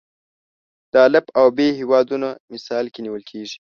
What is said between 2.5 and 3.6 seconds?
مثال کې نیول کېږي.